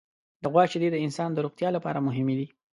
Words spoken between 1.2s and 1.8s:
د روغتیا